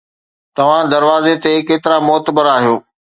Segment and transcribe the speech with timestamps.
[0.55, 2.75] توهان دروازي تي ڪيترا معتبر آهيو